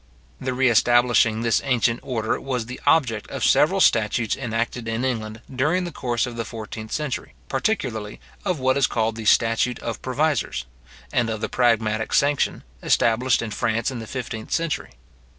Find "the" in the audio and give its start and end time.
0.39-0.55, 2.65-2.81, 5.83-5.91, 6.37-6.43, 9.15-9.25, 11.39-11.49, 13.99-14.07